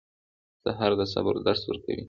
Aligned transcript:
سهار 0.63 0.91
د 0.99 1.01
صبر 1.13 1.35
درس 1.47 1.61
ورکوي. 1.69 1.97